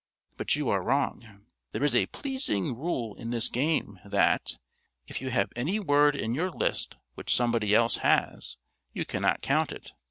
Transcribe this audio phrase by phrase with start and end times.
[0.35, 1.45] But you are wrong.
[1.73, 4.57] There is a pleasing rule in this game that,
[5.05, 8.57] if you have any word in your list which somebody else has,
[8.93, 9.91] you cannot count it.